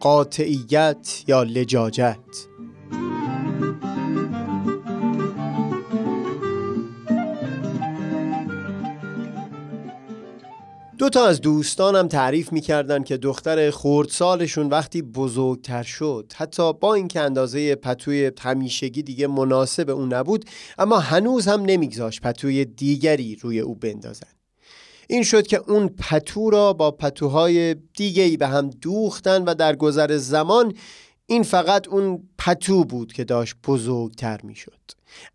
[0.00, 2.48] قاطعیت یا لجاجت؟
[10.98, 17.20] دو تا از دوستانم تعریف می‌کردن که دختر خردسالشون وقتی بزرگتر شد حتی با اینکه
[17.20, 20.44] اندازه پتوی همیشگی دیگه مناسب اون نبود
[20.78, 24.37] اما هنوز هم نمیگذاشت پتوی دیگری روی او بندازن.
[25.10, 29.76] این شد که اون پتو را با پتوهای دیگه ای به هم دوختن و در
[29.76, 30.74] گذر زمان
[31.26, 34.78] این فقط اون پتو بود که داشت بزرگتر می شد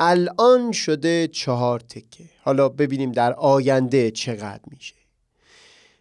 [0.00, 2.24] الان شده چهار تکه.
[2.42, 4.94] حالا ببینیم در آینده چقدر میشه.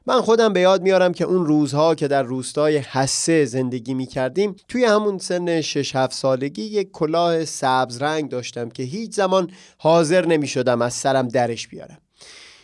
[0.06, 4.56] من خودم به یاد میارم که اون روزها که در روستای حسه زندگی می کردیم
[4.68, 10.26] توی همون سن 6 7 سالگی یک کلاه سبز رنگ داشتم که هیچ زمان حاضر
[10.26, 11.98] نمی شدم از سرم درش بیارم.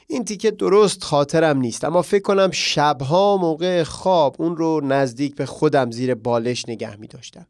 [0.08, 5.46] این تیکه درست خاطرم نیست اما فکر کنم شبها موقع خواب اون رو نزدیک به
[5.46, 7.48] خودم زیر بالش نگه می داشتم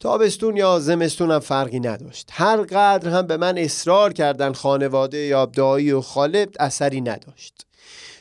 [0.00, 2.28] تابستون یا زمستون فرقی نداشت.
[2.32, 7.66] هر قدر هم به من اصرار کردن خانواده یا دایی و خاله اثری نداشت.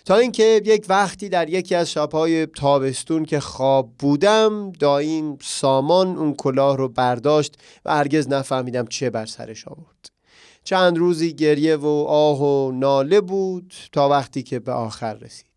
[0.06, 6.34] تا اینکه یک وقتی در یکی از شبهای تابستون که خواب بودم داییم سامان اون
[6.34, 10.19] کلاه رو برداشت و هرگز نفهمیدم چه بر سرش آورد.
[10.64, 15.50] چند روزی گریه و آه و ناله بود تا وقتی که به آخر رسید.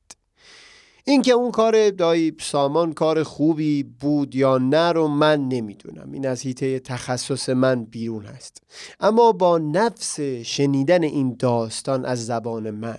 [1.04, 6.12] اینکه اون کار دایی سامان کار خوبی بود یا نه رو من نمی‌دونم.
[6.12, 8.62] این از هیته تخصص من بیرون هست
[9.00, 12.98] اما با نفس شنیدن این داستان از زبان من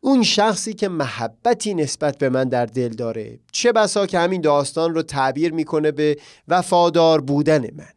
[0.00, 4.94] اون شخصی که محبتی نسبت به من در دل داره چه بسا که همین داستان
[4.94, 6.16] رو تعبیر می‌کنه به
[6.48, 7.92] وفادار بودن من.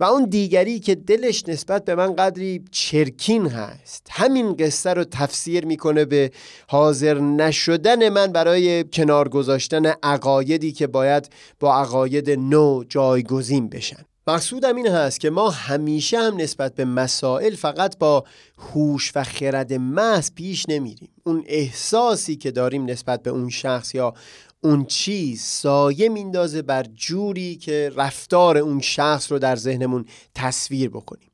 [0.00, 4.06] و اون دیگری که دلش نسبت به من قدری چرکین هست.
[4.10, 6.30] همین قصه رو تفسیر می‌کنه به
[6.68, 11.28] حاضر نشدن من برای کنار گذاشتن عقایدی که باید
[11.60, 14.04] با عقاید نو جایگزین بشن.
[14.26, 18.24] مقصودم این هست که ما همیشه هم نسبت به مسائل فقط با
[18.58, 21.10] هوش و خرد محض پیش نمیریم.
[21.24, 24.14] اون احساسی که داریم نسبت به اون شخص یا
[24.62, 30.04] اون چیز سایه میندازه بر جوری که رفتار اون شخص رو در ذهنمون
[30.34, 31.30] تصویر بکنیم.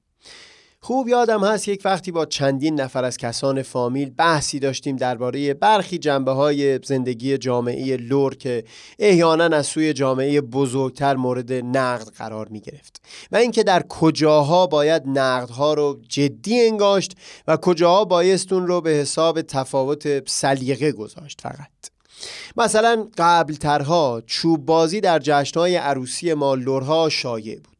[0.81, 5.99] خوب یادم هست یک وقتی با چندین نفر از کسان فامیل بحثی داشتیم درباره برخی
[5.99, 8.65] جنبه های زندگی جامعه لور که
[8.99, 15.03] احیانا از سوی جامعه بزرگتر مورد نقد قرار می گرفت و اینکه در کجاها باید
[15.07, 17.13] نقدها رو جدی انگاشت
[17.49, 21.96] و کجاها بایستون رو به حساب تفاوت سلیقه گذاشت فقط.
[22.57, 27.77] مثلا قبل ترها چوب بازی در جشنهای عروسی ما لورها شایع بود.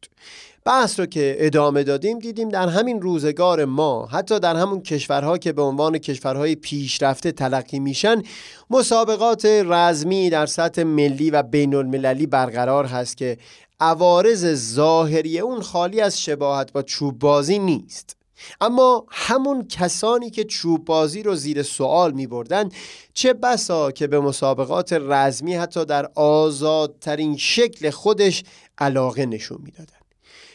[0.67, 5.51] بحث رو که ادامه دادیم دیدیم در همین روزگار ما حتی در همون کشورها که
[5.53, 8.21] به عنوان کشورهای پیشرفته تلقی میشن
[8.69, 13.37] مسابقات رزمی در سطح ملی و بین المللی برقرار هست که
[13.79, 18.16] عوارض ظاهری اون خالی از شباهت با چوب بازی نیست.
[18.61, 22.69] اما همون کسانی که چوب بازی رو زیر سوال می بردن
[23.13, 28.43] چه بسا که به مسابقات رزمی حتی در آزادترین شکل خودش
[28.77, 29.97] علاقه نشون می‌دادن.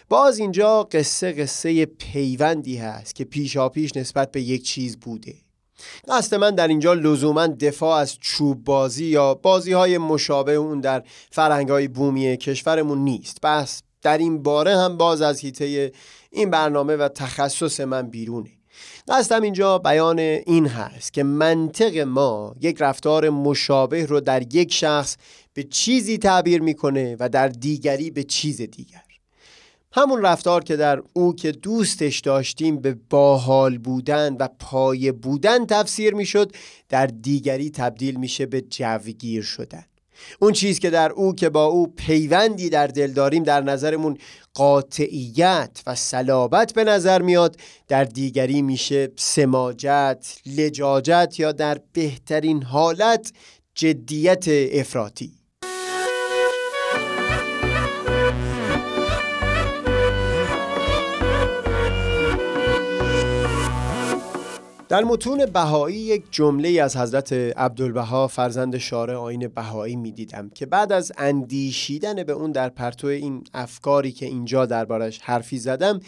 [0.08, 5.34] باز اینجا قصه قصه پیوندی هست که پیشا پیش نسبت به یک چیز بوده
[6.08, 11.02] قصد من در اینجا لزوما دفاع از چوب بازی یا بازی های مشابه اون در
[11.30, 15.92] فرهنگ های بومی کشورمون نیست بس در این باره هم باز از هیته
[16.30, 18.50] این برنامه و تخصص من بیرونه.
[19.08, 25.16] قصدم اینجا بیان این هست که منطق ما یک رفتار مشابه رو در یک شخص
[25.54, 29.02] به چیزی تعبیر می‌کنه و در دیگری به چیز دیگر.
[29.92, 36.14] همون رفتار که در او که دوستش داشتیم به باحال بودن و پایه بودن تفسیر
[36.14, 36.52] می‌شد
[36.88, 39.84] در دیگری تبدیل میشه به جوگیر شدن.
[40.40, 44.18] اون چیز که در او که با او پیوندی در دل داریم در نظرمون
[44.54, 47.56] قاطعیت و صلابت به نظر میاد
[47.88, 53.32] در دیگری میشه سماجت، لجاجت یا در بهترین حالت
[53.74, 55.41] جدیت افراطی.
[64.92, 70.92] در متون بهایی یک جمله از حضرت عبدالبها فرزند شارع آین بهایی می‌دیدم که بعد
[70.92, 76.00] از اندیشیدن به اون در پرتو این افکاری که اینجا دربارش حرفی زدم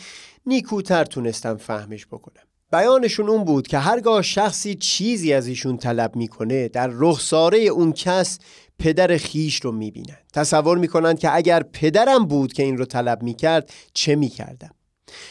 [0.47, 2.43] نیکوتر تونستم فهمش بکنم.
[2.73, 8.39] بیانشون اون بود که هرگاه شخصی چیزی از ایشون طلب می‌کنه در رخساره اون کس
[8.79, 13.71] پدر خیش رو می‌بینن تصور می‌کنند که اگر پدرم بود که این رو طلب می‌کرد
[13.95, 14.74] چه می‌کردم؟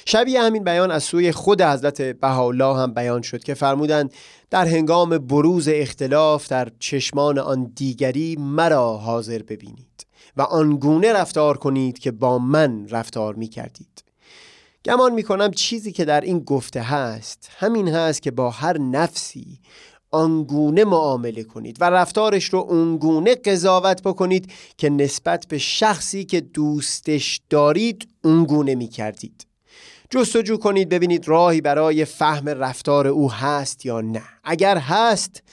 [0.05, 4.13] شبیه همین بیان از سوی خود حضرت بهاءالله هم بیان شد که فرمودند
[4.49, 11.99] در هنگام بروز اختلاف در چشمان آن دیگری مرا حاضر ببینید و آنگونه رفتار کنید
[11.99, 14.03] که با من رفتار می کردید
[14.85, 19.59] گمان می کنم چیزی که در این گفته هست همین هست که با هر نفسی
[20.11, 27.41] آنگونه معامله کنید و رفتارش رو اونگونه قضاوت بکنید که نسبت به شخصی که دوستش
[27.49, 29.45] دارید اونگونه می کردید
[30.09, 34.23] جستجو کنید ببینید راهی برای فهم رفتار او هست یا نه.
[34.43, 35.43] اگر هست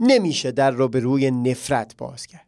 [0.00, 2.44] نمیشه در رو به روی نفرت باز کرد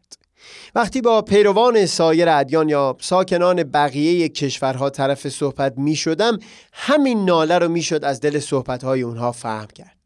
[0.75, 6.39] وقتی با پیروان سایر ادیان یا ساکنان بقیه کشورها طرف صحبت می شدم
[6.73, 9.97] همین ناله رو می شد از دل صحبت های اونها فهم کرد.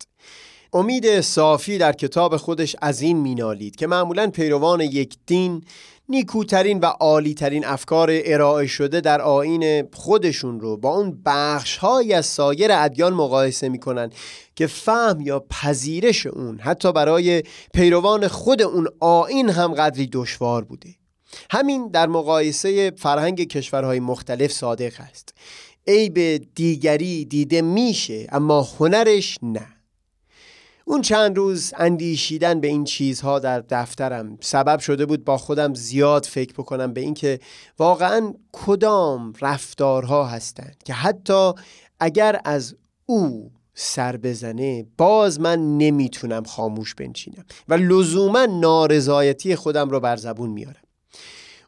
[0.74, 5.64] امید صافی در کتاب خودش از این مینالید که معمولا پیروان یک دین
[6.12, 12.26] نیکوترین و عالیترین افکار ارائه شده در آین خودشون رو با اون بخش های از
[12.26, 14.10] سایر ادیان مقایسه می‌کنن
[14.56, 17.44] که فهم یا پذیرش اون حتی برای
[17.74, 20.90] پیروان خود اون آین هم قدری دشوار بوده.
[21.52, 25.34] همین در مقایسه فرهنگ کشورهای مختلف صادق است.
[25.88, 29.81] عیب دیگری دیده میشه اما هنرش نه.
[30.92, 36.26] اون چند روز اندیشیدن به این چیزها در دفترم سبب شده بود با خودم زیاد
[36.26, 37.40] فکر بکنم به اینکه
[37.80, 41.52] واقعا کدام رفتارها هستند که حتی
[42.00, 50.00] اگر از او سر بزنه باز من نمی‌تونم خاموش بنشینم و لزوما نارضایتی خودم رو
[50.00, 50.81] بر زبون میارم.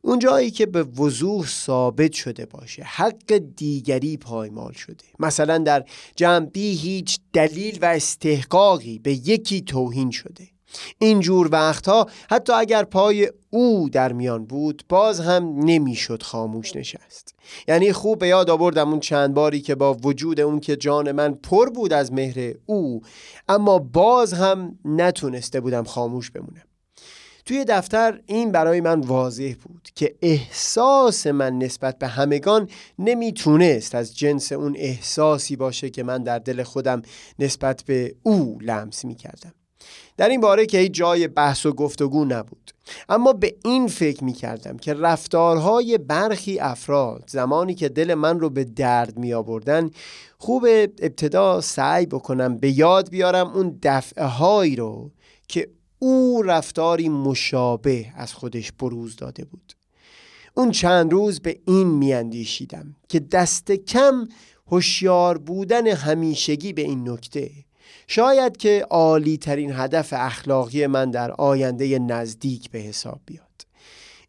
[0.06, 5.06] اون جایی که به وضوح ثابت شده باشه حق دیگری پایمال شده.
[5.20, 5.86] مثلا در
[6.16, 10.48] جنبی هیچ دلیل و استحقاقی به یکی توهین شده.
[11.00, 17.36] اینجور وقتها حتی اگر پای او در میان بود باز هم نمی‌شد خاموش نشست.
[17.68, 21.34] یعنی خوب به یاد آوردم اون چند باری که با وجود اون که جان من
[21.34, 23.02] پر بود از مهر او
[23.48, 26.64] اما باز هم نتونسته بودم خاموش بمونم.
[27.46, 32.70] توی دفتر این برای من واضح بود که احساس من نسبت به همگان
[33.00, 37.02] نمی‌تونست از جنس اون احساسی باشه که من در دل خودم
[37.40, 39.54] نسبت به او لمس می‌کردم.
[40.18, 42.72] در این باره که هیچ جای بحث و گفتگو نبود.
[43.10, 48.50] اما به این فکر می کردم که رفتارهای برخی افراد زمانی که دل من رو
[48.50, 49.92] به درد می آوردن
[50.38, 50.66] خوب
[51.00, 55.12] ابتدا سعی بکنم به یاد بیارم اون دفعه هایی رو
[55.48, 55.70] که
[56.04, 59.74] او رفتاری مشابه از خودش بروز داده بود.
[60.54, 64.28] اون چند روز به این میاندیشیدم که دست کم
[64.72, 67.52] هوشیار بودن همیشگی به این نکته.
[68.08, 73.48] شاید که عالی ترین هدف اخلاقی من در آینده نزدیک به حساب بیاد.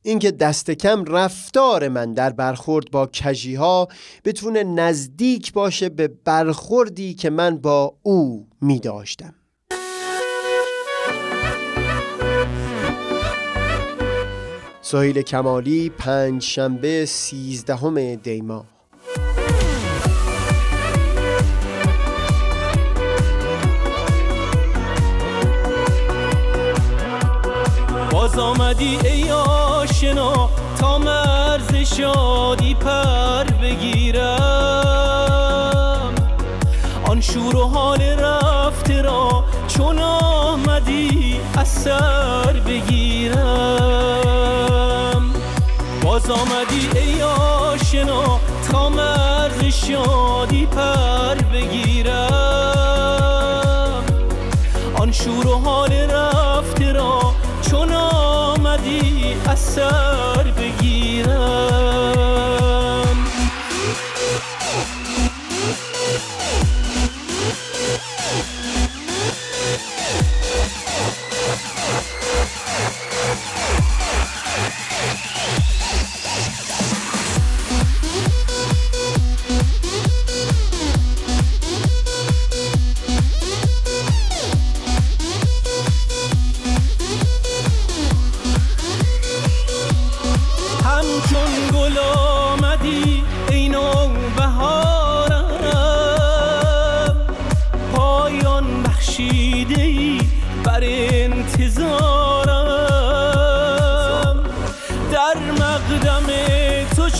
[0.02, 3.88] اینکه دست کم رفتار من در برخورد با کجی ها
[4.24, 9.34] بتونه نزدیک باشه به برخوردی که من با او می داشتم
[14.86, 18.64] سهیل کمالی پنج شنبه سیزدهم دیما.
[28.12, 34.24] باز آمدی ای آشنا تا مرز شادی پر بگیرم.
[37.04, 42.33] آن شور و حال رفته را چون آمدی اثر
[46.28, 48.40] باز آمدی ای آشنا
[48.70, 52.14] تا مرز شادی پر بگیرم.
[54.94, 57.34] آن شور و حال رفته را
[57.70, 60.13] چون آمدی اثر بگیرم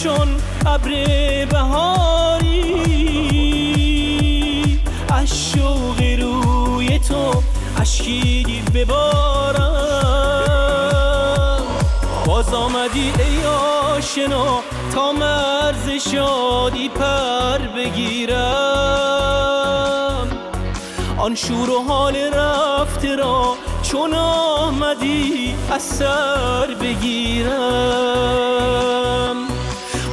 [0.07, 0.91] ابر
[1.45, 2.75] بهاری.
[5.13, 7.43] از شوق روی تو
[7.81, 9.75] اشکی ببارم.
[12.27, 14.61] باز آمدی ای آشنا
[14.95, 18.35] تا مرز شادی پر بگیرم.
[21.19, 26.03] آن شور و حال رفته را چون آمدی از
[26.81, 28.35] بگیرم.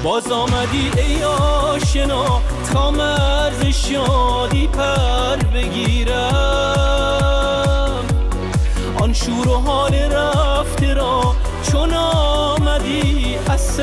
[0.03, 2.41] باز آمدی ای آشنا
[2.73, 6.21] تا مرز شادی پر بگیرم.
[9.01, 11.35] آن شور و حال رفته را
[11.71, 13.75] چون آمدی از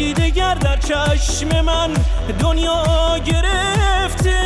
[0.00, 1.94] رنگی دگر در چشم من
[2.38, 4.40] دنیا گرفته.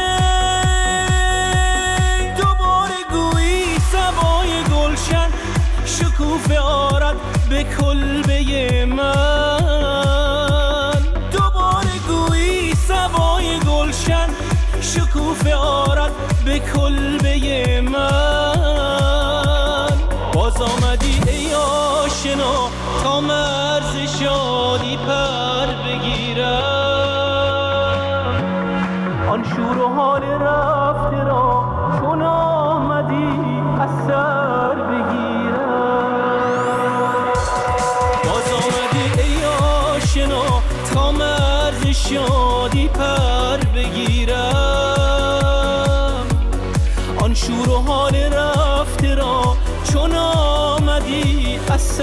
[2.38, 5.28] دوباره گویی سبای گلشن
[5.87, 7.16] شکوفه آرد
[7.49, 9.14] به کلبه من.
[11.32, 14.28] دوباره گویی سبای گلشن
[14.80, 16.12] شکوفه آرد
[16.44, 18.64] به کلبه من.
[20.32, 22.70] باز آمدی ای آشنا
[23.02, 25.44] تا مرز شادی پر
[29.97, 31.65] حال رفته را
[32.01, 34.07] چون آمدی از
[34.91, 36.15] بگیرم.
[38.25, 39.45] باز آمدی ای
[39.95, 40.63] آشنا
[40.95, 44.35] تا مرز شادی پر بگیرم.
[47.23, 49.57] آن شور و حال رفته را
[49.93, 52.01] چون آمدی از